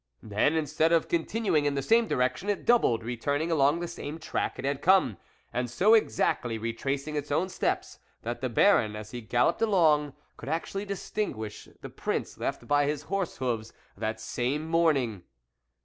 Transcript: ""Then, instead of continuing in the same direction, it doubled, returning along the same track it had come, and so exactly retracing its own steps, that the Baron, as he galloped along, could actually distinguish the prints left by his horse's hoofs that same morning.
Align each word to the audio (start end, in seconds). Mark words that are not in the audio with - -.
""Then, 0.33 0.55
instead 0.55 0.91
of 0.91 1.07
continuing 1.07 1.65
in 1.65 1.75
the 1.75 1.83
same 1.83 2.07
direction, 2.07 2.49
it 2.49 2.65
doubled, 2.65 3.03
returning 3.03 3.51
along 3.51 3.79
the 3.81 3.87
same 3.87 4.17
track 4.17 4.57
it 4.57 4.65
had 4.65 4.81
come, 4.81 5.17
and 5.53 5.69
so 5.69 5.93
exactly 5.93 6.57
retracing 6.57 7.15
its 7.15 7.31
own 7.31 7.49
steps, 7.49 7.99
that 8.23 8.41
the 8.41 8.49
Baron, 8.49 8.95
as 8.95 9.11
he 9.11 9.21
galloped 9.21 9.61
along, 9.61 10.13
could 10.37 10.49
actually 10.49 10.85
distinguish 10.85 11.69
the 11.81 11.89
prints 11.91 12.35
left 12.39 12.67
by 12.67 12.87
his 12.87 13.03
horse's 13.13 13.37
hoofs 13.37 13.73
that 13.95 14.19
same 14.19 14.67
morning. 14.67 15.21